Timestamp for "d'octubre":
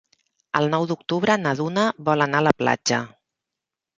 0.91-1.35